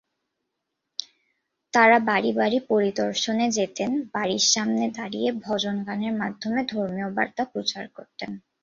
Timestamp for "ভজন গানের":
5.45-6.13